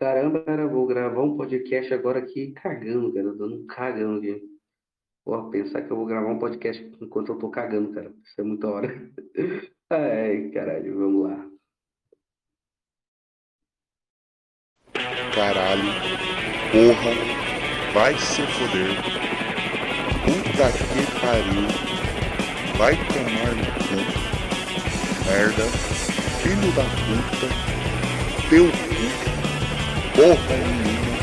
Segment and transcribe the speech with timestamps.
[0.00, 4.42] Caramba, cara, vou gravar um podcast agora aqui cagando, cara, dando um cagão aqui.
[5.22, 8.10] Pô, pensar que eu vou gravar um podcast enquanto eu tô cagando, cara.
[8.24, 8.88] Isso é muita hora.
[9.90, 11.50] Ai, caralho, vamos lá.
[15.34, 15.92] Caralho,
[16.72, 18.96] porra, vai se foder.
[20.24, 21.68] Puta que pariu,
[22.78, 24.00] vai tomar no cu.
[25.28, 25.66] Merda,
[26.40, 29.39] filho da puta, teu cu
[30.20, 31.16] porra nenhuma,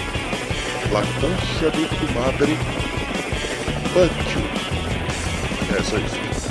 [0.92, 2.54] la concha de tu madre,
[3.94, 4.42] Pancho.
[5.70, 6.50] É só isso.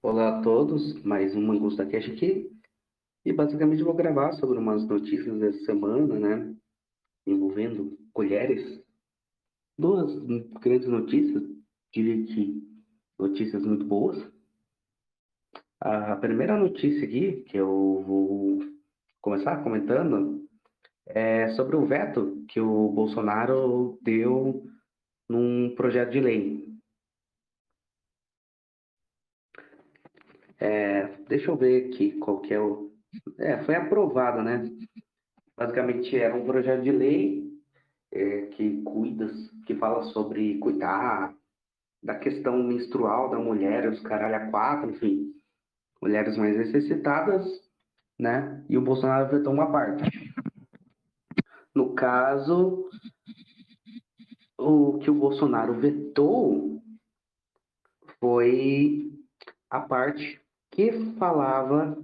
[0.00, 2.48] Olá a todos, mais um Mangusta Cash aqui.
[3.24, 6.54] E basicamente vou gravar sobre umas notícias dessa semana, né?
[7.26, 8.80] Envolvendo colheres.
[9.76, 10.16] Duas
[10.60, 11.42] grandes notícias,
[11.92, 12.62] diria que
[13.18, 14.24] notícias muito boas.
[15.80, 18.75] A primeira notícia aqui, que eu vou
[19.26, 20.46] começar comentando
[21.04, 24.64] é sobre o veto que o Bolsonaro deu
[25.28, 26.68] num projeto de lei.
[30.60, 32.92] É, deixa eu ver aqui qual que é o.
[33.36, 34.70] É, foi aprovado, né?
[35.56, 37.52] Basicamente era um projeto de lei
[38.12, 39.28] é, que cuida,
[39.66, 41.34] que fala sobre cuidar
[42.00, 45.34] da questão menstrual da mulher, os caralho a quatro, enfim,
[46.00, 47.65] mulheres mais necessitadas
[48.18, 48.64] né?
[48.68, 50.34] E o Bolsonaro vetou uma parte.
[51.74, 52.88] No caso,
[54.58, 56.82] o que o Bolsonaro vetou
[58.18, 59.12] foi
[59.68, 62.02] a parte que falava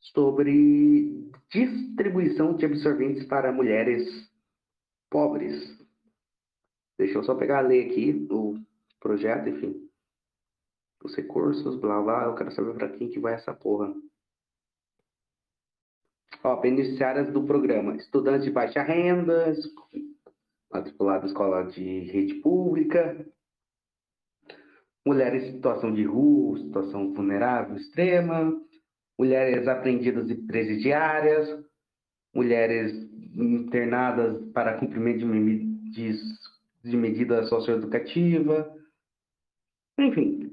[0.00, 4.30] sobre distribuição de absorventes para mulheres
[5.10, 5.78] pobres.
[6.98, 8.58] Deixa eu só pegar a lei aqui o
[9.00, 9.88] projeto, enfim.
[11.04, 13.92] Os recursos, blá blá, eu quero saber para quem que vai essa porra.
[16.44, 19.54] Ó, beneficiárias do programa: estudantes de baixa renda,
[20.72, 23.24] matriculados em escola de rede pública,
[25.06, 28.52] mulheres em situação de rua, situação vulnerável extrema,
[29.18, 31.64] mulheres apreendidas e presidiárias,
[32.34, 32.92] mulheres
[33.34, 35.26] internadas para cumprimento
[35.92, 36.12] de,
[36.82, 38.74] de, medida socioeducativa,
[39.98, 40.50] enfim.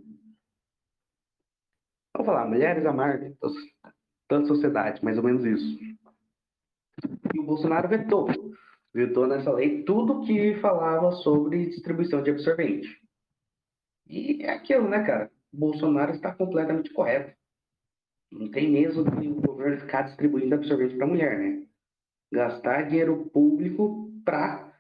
[2.13, 2.91] Vamos falar, mulheres à
[4.29, 5.79] da sociedade, mais ou menos isso.
[7.33, 8.27] E o Bolsonaro vetou,
[8.93, 13.01] vetou nessa lei tudo que falava sobre distribuição de absorvente.
[14.07, 15.31] E é aquilo, né, cara?
[15.51, 17.35] O Bolsonaro está completamente correto.
[18.31, 21.65] Não tem mesmo que o governo ficar distribuindo absorvente para mulher, né?
[22.31, 24.71] Gastar dinheiro público para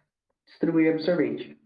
[0.45, 1.58] distribuir absorvente.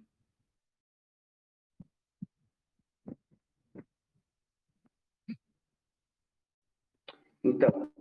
[7.63, 7.91] Então,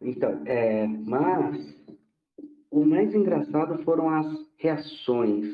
[0.00, 1.82] então é, mas
[2.70, 4.26] o mais engraçado foram as
[4.56, 5.46] reações.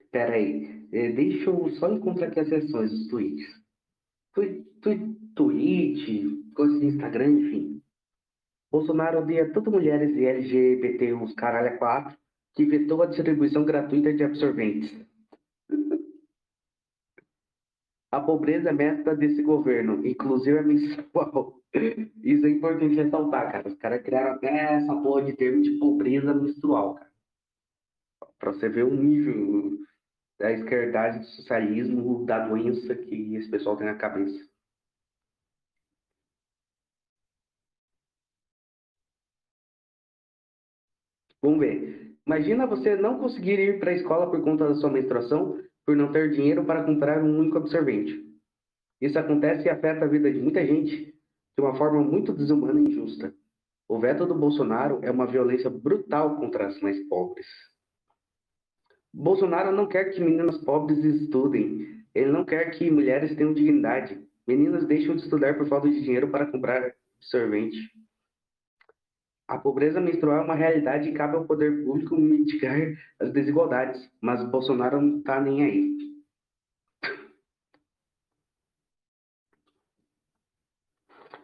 [0.00, 3.46] Espera aí, é, deixa eu só encontrar aqui as reações dos tweets.
[4.34, 4.64] Tweet,
[5.34, 7.82] tweet, coisas de Instagram, enfim.
[8.70, 12.16] Bolsonaro odeia tanto mulheres e LGBT, os caralho a quatro,
[12.54, 15.06] que vetou a distribuição gratuita de absorventes.
[18.12, 21.60] A pobreza é meta desse governo, inclusive a menstrual.
[22.24, 23.68] Isso é importante ressaltar, cara.
[23.68, 27.10] Os caras criaram até essa porra de termo de pobreza menstrual, cara.
[28.38, 29.78] Pra você ver o nível
[30.38, 34.50] da esquerdade do socialismo, da doença que esse pessoal tem na cabeça.
[41.42, 42.09] Vamos ver.
[42.26, 46.12] Imagina você não conseguir ir para a escola por conta da sua menstruação, por não
[46.12, 48.20] ter dinheiro para comprar um único absorvente.
[49.00, 51.14] Isso acontece e afeta a vida de muita gente
[51.56, 53.34] de uma forma muito desumana e injusta.
[53.88, 57.46] O veto do Bolsonaro é uma violência brutal contra as mais pobres.
[59.12, 62.04] Bolsonaro não quer que meninas pobres estudem.
[62.14, 64.20] Ele não quer que mulheres tenham dignidade.
[64.46, 67.76] Meninas deixam de estudar por falta de dinheiro para comprar absorvente.
[69.50, 72.78] A pobreza menstrual é uma realidade e cabe ao poder público mitigar
[73.18, 75.90] as desigualdades, mas Bolsonaro não está nem aí.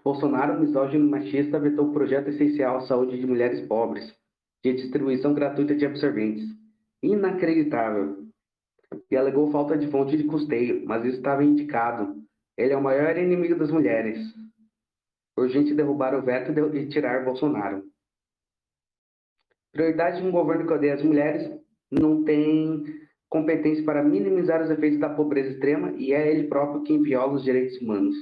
[0.05, 4.15] Bolsonaro, misógino machista, vetou o projeto essencial à saúde de mulheres pobres,
[4.63, 6.45] de distribuição gratuita de absorventes.
[7.03, 8.25] Inacreditável.
[9.11, 12.23] E alegou falta de fonte de custeio, mas isso estava indicado.
[12.57, 14.17] Ele é o maior inimigo das mulheres.
[15.37, 17.96] Urgente derrubar o veto e tirar Bolsonaro.
[19.73, 21.51] Prioridade de um governo que odeia as mulheres
[21.91, 22.85] não tem
[23.29, 27.45] competência para minimizar os efeitos da pobreza extrema e é ele próprio quem viola os
[27.45, 28.15] direitos humanos.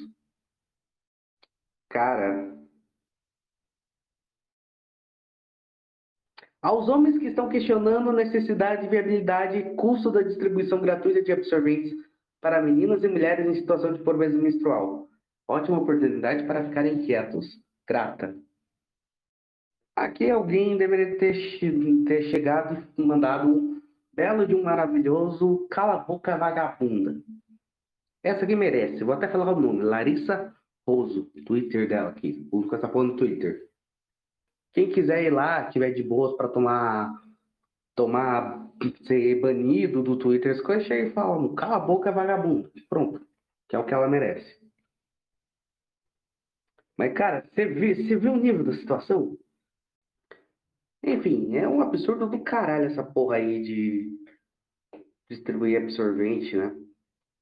[1.90, 2.52] Cara.
[6.60, 11.92] Aos homens que estão questionando a necessidade, viabilidade e custo da distribuição gratuita de absorventes
[12.40, 15.06] para meninas e mulheres em situação de pobreza menstrual.
[15.46, 17.46] Ótima oportunidade para ficarem quietos.
[17.86, 18.34] Grata.
[19.96, 21.60] Aqui alguém deveria ter,
[22.04, 23.82] ter chegado e mandado um
[24.12, 27.16] belo de um maravilhoso cala a boca vagabunda.
[28.22, 29.04] Essa aqui merece.
[29.04, 29.82] Vou até falar o nome.
[29.82, 30.52] Larissa
[30.86, 31.30] Roso.
[31.46, 32.32] Twitter dela aqui.
[32.50, 33.68] Publicou essa porra no Twitter.
[34.72, 37.14] Quem quiser ir lá, tiver de boas para tomar
[37.94, 38.64] tomar
[39.06, 42.70] ser banido do Twitter, as coisas chega e fala, cala a boca vagabundo.
[42.88, 43.24] Pronto.
[43.68, 44.58] Que é o que ela merece.
[46.96, 49.36] Mas, cara, você viu, você viu o nível da situação?
[51.06, 54.18] Enfim, é um absurdo do caralho essa porra aí de
[55.30, 56.74] distribuir absorvente, né?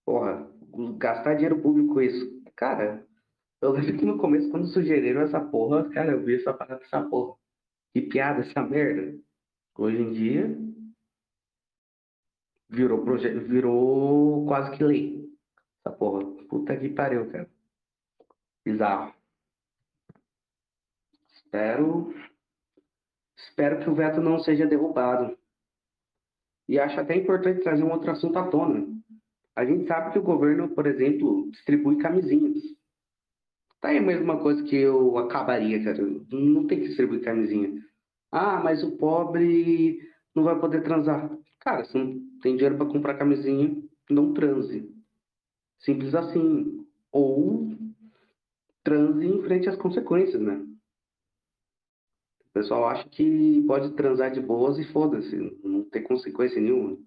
[0.05, 0.50] Porra,
[0.99, 2.43] gastar dinheiro público com isso.
[2.56, 3.06] Cara,
[3.61, 7.03] eu lembro que no começo, quando sugeriram essa porra, cara, eu vi essa parada essa
[7.09, 7.37] porra.
[7.93, 9.17] Que piada essa merda.
[9.79, 10.59] Hoje em dia,
[12.69, 15.31] virou, proje virou quase que lei.
[15.79, 16.25] Essa porra.
[16.49, 17.49] Puta que pariu, cara.
[18.64, 19.14] Bizarro.
[21.32, 22.12] Espero
[23.49, 25.37] Espero que o veto não seja derrubado.
[26.69, 28.87] E acho até importante trazer um outro assunto à tona.
[29.55, 32.62] A gente sabe que o governo, por exemplo, distribui camisinhas.
[33.81, 35.99] Tá aí a mesma coisa que eu acabaria, cara.
[36.31, 37.83] Não tem que distribuir camisinha.
[38.31, 40.00] Ah, mas o pobre
[40.35, 41.31] não vai poder transar.
[41.61, 43.77] Cara, se não tem dinheiro para comprar camisinha,
[44.09, 44.88] não transe.
[45.81, 46.87] Simples assim.
[47.11, 47.77] Ou
[48.83, 50.65] transe em frente às consequências, né?
[52.52, 55.34] O pessoal acha que pode transar de boas e foda-se,
[55.64, 56.99] não tem consequência nenhuma.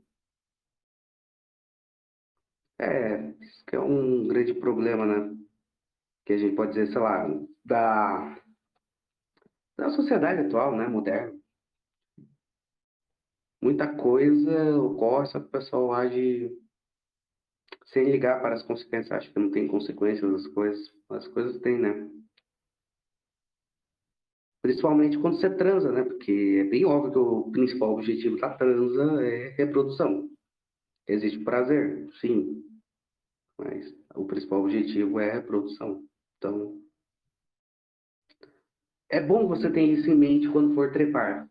[2.81, 5.37] É, isso que é um grande problema, né?
[6.25, 7.27] Que a gente pode dizer, sei lá,
[7.63, 8.41] da,
[9.77, 11.39] da sociedade atual, né, moderna.
[13.61, 16.51] Muita coisa ocorre, só que o pessoal age
[17.85, 19.11] sem ligar para as consequências.
[19.11, 20.91] Acho que não tem consequências as coisas.
[21.09, 22.09] As coisas têm, né?
[24.65, 26.03] Principalmente quando você transa, né?
[26.03, 30.27] Porque é bem óbvio que o principal objetivo da transa é reprodução.
[31.07, 32.63] Existe prazer, sim.
[33.59, 36.03] Mas o principal objetivo é a reprodução.
[36.39, 36.81] Então,
[39.07, 41.47] é bom você ter isso em mente quando for trepar.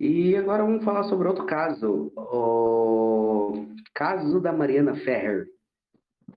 [0.00, 2.10] E agora vamos falar sobre outro caso.
[2.16, 5.46] O caso da Mariana Ferrer.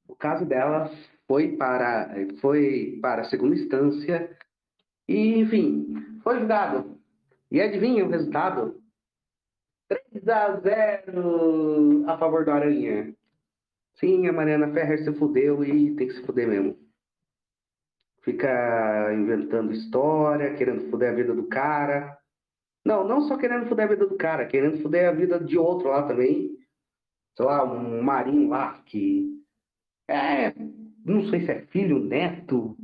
[0.09, 0.91] O caso dela
[1.27, 4.37] foi para, foi para a segunda instância
[5.07, 6.99] e, enfim, foi julgado.
[7.49, 8.81] E adivinha o resultado?
[9.89, 13.13] 3 a 0 a favor do Aranha.
[13.95, 16.77] Sim, a Mariana Ferrer se fudeu e tem que se fuder mesmo.
[18.21, 22.17] Fica inventando história, querendo fuder a vida do cara.
[22.85, 25.89] Não, não só querendo fuder a vida do cara, querendo fuder a vida de outro
[25.89, 26.57] lá também.
[27.35, 29.41] Sei lá, um marinho lá que.
[30.07, 30.53] É,
[31.05, 32.77] não sei se é filho, neto,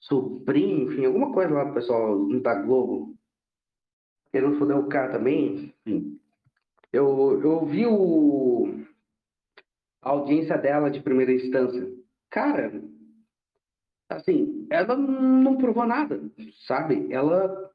[0.00, 3.14] sobrinho, enfim, alguma coisa lá do pessoal da Globo.
[4.30, 6.18] Querendo foder o cara também, enfim.
[6.92, 8.84] Eu, eu vi o,
[10.02, 11.88] a audiência dela de primeira instância.
[12.30, 12.82] Cara,
[14.08, 16.20] assim, ela não provou nada,
[16.66, 17.12] sabe?
[17.12, 17.70] Ela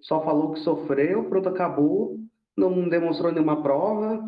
[0.00, 2.18] só falou que sofreu, pronto, acabou,
[2.56, 4.22] não demonstrou nenhuma prova,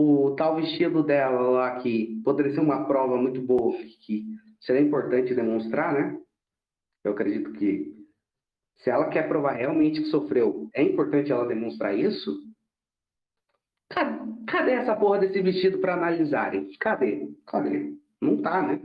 [0.00, 4.24] o tal vestido dela lá, que poderia ser uma prova muito boa, que
[4.58, 6.18] seria importante demonstrar, né?
[7.04, 7.94] Eu acredito que
[8.76, 12.34] se ela quer provar realmente que sofreu, é importante ela demonstrar isso.
[14.46, 16.70] Cadê essa porra desse vestido para analisarem?
[16.78, 17.28] Cadê?
[17.46, 17.92] Cadê?
[18.22, 18.80] Não tá, né?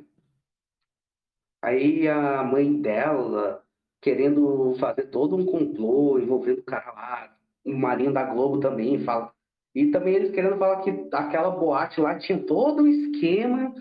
[1.62, 3.64] Aí a mãe dela
[4.02, 9.34] querendo fazer todo um complô envolvendo o cara lá, o Marinho da Globo também fala
[9.76, 13.76] e também eles querendo falar que aquela boate lá tinha todo um esquema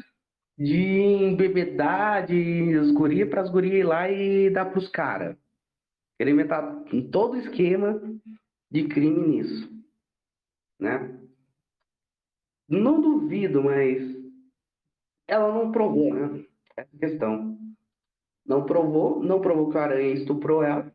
[0.58, 5.36] de embebedar de as gurias para as gurias ir lá e dar para os caras.
[6.18, 8.00] Querem inventar todo o esquema
[8.68, 9.72] de crime nisso.
[10.80, 11.16] Né?
[12.68, 14.02] Não duvido, mas
[15.28, 16.44] ela não provou, né?
[16.76, 17.56] Essa questão.
[18.44, 20.92] Não provou, não provou que o Aranha estuprou ela.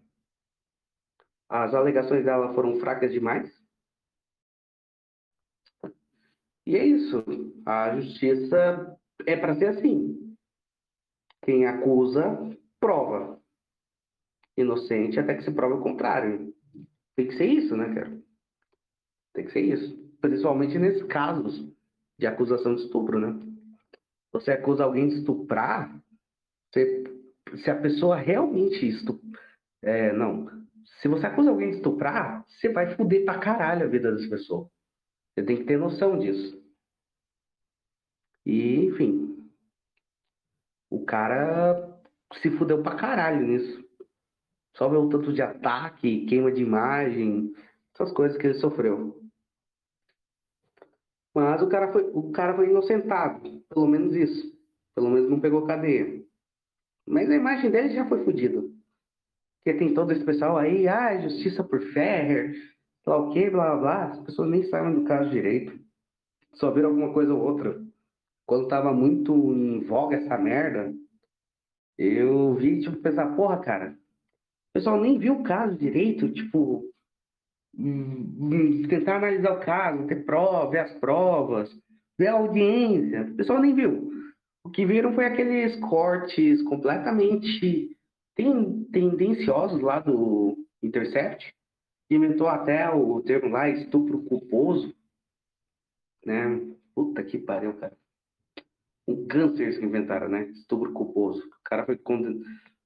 [1.48, 3.50] As alegações dela foram fracas demais.
[6.69, 7.23] E é isso.
[7.65, 8.95] A justiça
[9.25, 10.35] é para ser assim.
[11.41, 12.47] Quem acusa,
[12.79, 13.41] prova.
[14.55, 16.53] Inocente até que se prove o contrário.
[17.15, 18.21] Tem que ser isso, né, cara?
[19.33, 19.97] Tem que ser isso.
[20.21, 21.67] Principalmente nesses casos
[22.19, 23.35] de acusação de estupro, né?
[24.31, 25.99] Você acusa alguém de estuprar,
[26.71, 27.03] você,
[27.63, 29.41] se a pessoa realmente estupra.
[29.81, 30.47] É, não.
[31.01, 34.69] Se você acusa alguém de estuprar, você vai foder pra caralho a vida dessa pessoa.
[35.33, 36.59] Você tem que ter noção disso.
[38.46, 39.50] E, enfim.
[40.89, 42.00] O cara
[42.41, 43.84] se fudeu pra caralho nisso.
[44.75, 47.53] Só ver o tanto de ataque, queima de imagem,
[47.93, 49.19] essas coisas que ele sofreu.
[51.34, 54.58] Mas o cara foi, o cara foi inocentado, pelo menos isso.
[54.96, 56.24] Pelo menos não pegou cadeia.
[57.08, 58.62] Mas a imagem dele já foi fodida.
[58.62, 62.55] Porque tem todo esse pessoal aí, ah, justiça por Ferrer,
[63.05, 64.03] lá o blá blá blá.
[64.05, 65.79] As pessoas nem sabem do caso direito.
[66.53, 67.78] Só viram alguma coisa ou outra.
[68.50, 70.91] Quando tava muito em voga essa merda,
[71.96, 76.84] eu vi, tipo, pensar, porra, cara, o pessoal nem viu o caso direito, tipo,
[77.77, 81.70] hum, hum, tentar analisar o caso, ter prova, ver as provas,
[82.18, 83.22] ver a audiência.
[83.22, 84.10] O pessoal nem viu.
[84.65, 87.96] O que viram foi aqueles cortes completamente
[88.36, 91.53] tendenciosos lá do Intercept.
[92.10, 94.91] Inventou até o termo lá, estupro culposo.
[96.25, 96.68] Né?
[96.96, 97.96] Puta que pariu, cara.
[99.10, 100.44] Um câncer que inventaram, né?
[100.50, 101.44] Estupro culposo.
[101.48, 102.00] O cara foi,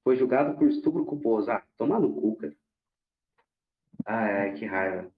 [0.02, 1.50] foi julgado por estupro culposo.
[1.50, 2.56] Ah, toma no cu, cara.
[4.06, 5.12] Ai, que raiva.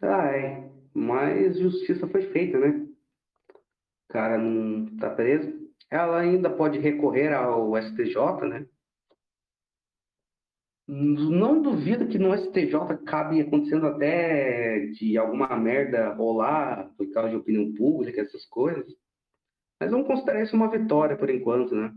[0.00, 2.88] Ai, mas justiça foi feita, né?
[4.08, 5.52] O cara não tá preso.
[5.90, 8.66] Ela ainda pode recorrer ao STJ, né?
[10.88, 17.36] Não duvido que no STJ acabe acontecendo até de alguma merda rolar por causa de
[17.36, 18.86] opinião pública, essas coisas.
[19.80, 21.92] Mas vamos considerar isso uma vitória por enquanto, né?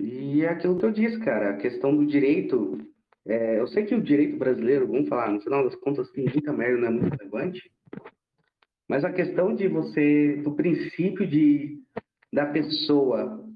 [0.00, 2.78] E é aquilo que eu disse, cara, a questão do direito.
[3.24, 6.52] É, eu sei que o direito brasileiro, vamos falar, no final das contas, tem muita
[6.52, 7.70] merda, não é muito relevante.
[8.88, 11.80] Mas a questão de você, do princípio de
[12.32, 13.46] da pessoa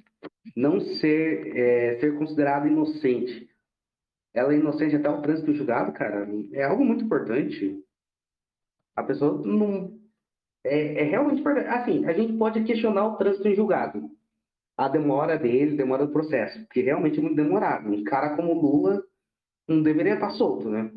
[0.56, 3.48] não ser, é, ser considerada inocente,
[4.34, 7.78] ela é inocente até o trânsito julgado, cara, é algo muito importante.
[8.96, 9.98] A pessoa não.
[10.64, 11.68] É, é realmente importante.
[11.68, 14.10] Assim, a gente pode questionar o trânsito em julgado
[14.76, 17.88] a demora dele, demora do processo, porque realmente é muito demorado.
[17.88, 19.02] Um cara como Lula
[19.66, 20.90] não deveria estar solto, né?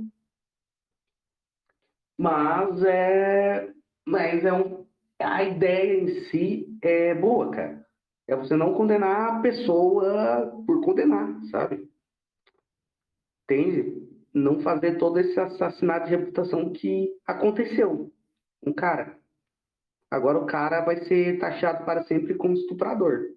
[2.17, 3.71] Mas é,
[4.05, 4.85] mas é um,
[5.17, 7.85] a ideia em si é boa, cara.
[8.29, 11.89] É você não condenar a pessoa por condenar, sabe?
[13.43, 14.07] Entende?
[14.31, 18.13] Não fazer todo esse assassinato de reputação que aconteceu.
[18.63, 19.17] Um cara.
[20.11, 23.31] Agora o cara vai ser taxado para sempre como estuprador.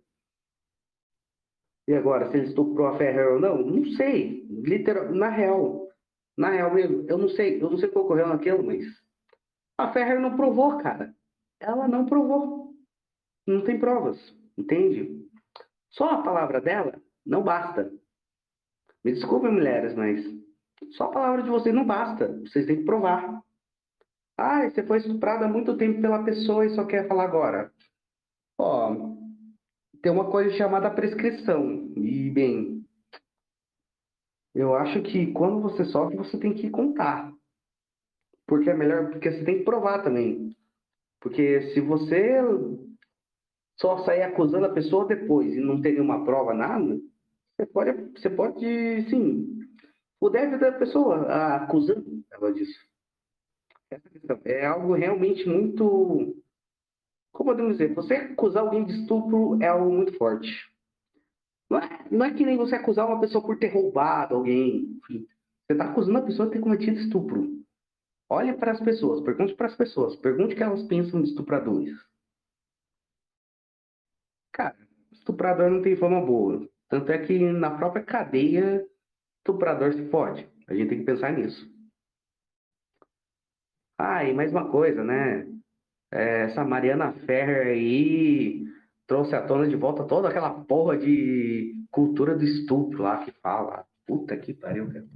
[1.89, 3.65] E agora, se ele estuprou a Ferrer ou não?
[3.65, 4.47] Não sei.
[4.51, 5.89] Literal, na real.
[6.37, 7.63] Na real mesmo, eu não sei.
[7.63, 8.85] Eu não sei o que ocorreu naquilo, mas.
[9.79, 11.15] A Ferrer não provou, cara.
[11.59, 12.75] Ela não provou.
[13.47, 14.42] Não tem provas.
[14.57, 15.27] Entende?
[15.91, 17.91] Só a palavra dela não basta.
[19.05, 20.25] Me desculpem, mulheres, mas
[20.93, 22.29] só a palavra de vocês não basta.
[22.41, 23.43] Vocês têm que provar.
[24.37, 27.73] Ah, você foi estuprada há muito tempo pela pessoa e só quer falar agora.
[28.59, 28.95] Ó,
[30.03, 31.93] tem uma coisa chamada prescrição.
[31.97, 32.85] E, bem,
[34.55, 37.33] eu acho que quando você sofre, você tem que contar.
[38.47, 40.57] Porque é melhor, porque você tem que provar também.
[41.21, 42.41] Porque se você
[43.83, 46.99] só sair acusando a pessoa depois e não ter nenhuma prova, nada,
[47.57, 49.59] você pode, você pode sim,
[50.19, 52.81] o deve da pessoa acusando ela disso.
[53.91, 56.35] Questão é algo realmente muito
[57.33, 60.49] como podemos dizer, você acusar alguém de estupro é algo muito forte.
[61.69, 65.01] Não é, não é que nem você acusar uma pessoa por ter roubado alguém.
[65.09, 67.51] Você está acusando a pessoa de ter cometido estupro.
[68.29, 71.93] Olhe para as pessoas, pergunte para as pessoas, pergunte o que elas pensam de estupradores.
[74.53, 74.77] Cara,
[75.11, 76.69] estuprador não tem fama boa.
[76.89, 78.87] Tanto é que na própria cadeia,
[79.39, 80.47] estuprador se pode.
[80.69, 81.71] A gente tem que pensar nisso.
[83.99, 85.47] Ah, e mais uma coisa, né?
[86.13, 88.65] É, essa Mariana Ferrer aí
[89.07, 93.87] trouxe à tona de volta toda aquela porra de cultura do estupro lá que fala.
[94.07, 95.07] Puta que pariu, cara.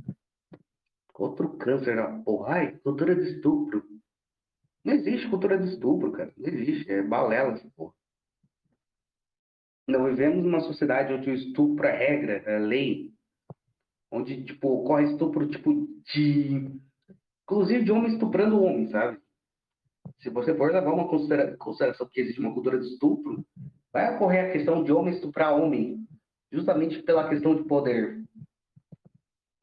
[1.14, 2.54] Outro câncer na porra.
[2.54, 3.84] Ai, cultura do estupro.
[4.84, 6.32] Não existe cultura do estupro, cara.
[6.36, 6.90] Não existe.
[6.90, 7.92] É balela essa porra.
[9.86, 13.12] Não vivemos numa sociedade onde o estupro é regra, é lei.
[14.10, 16.70] Onde, tipo, ocorre estupro, tipo, de...
[17.44, 19.18] Inclusive de homem estuprando homem, sabe?
[20.18, 23.44] se você for levar uma consideração que existe uma cultura de estupro,
[23.92, 26.06] vai ocorrer a questão de homem estuprar homem,
[26.50, 28.24] justamente pela questão de poder.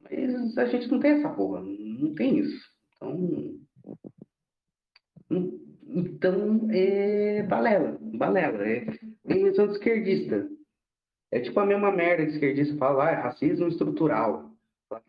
[0.00, 2.64] Mas a gente não tem essa porra, não tem isso.
[2.96, 3.58] Então,
[5.86, 8.86] então é balela, balela, é
[9.26, 10.48] invenção de esquerdista.
[11.30, 14.50] É tipo a mesma merda que esquerdista fala, ah, é racismo estrutural.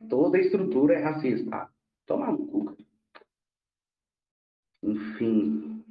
[0.09, 1.55] Toda estrutura é racista.
[1.55, 1.69] Ah,
[2.05, 2.77] toma no cu.
[4.81, 5.83] Enfim.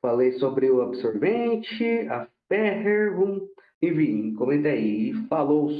[0.00, 3.46] Falei sobre o absorvente, a Ferrum.
[3.80, 5.12] Enfim, comenta aí.
[5.28, 5.70] Falou.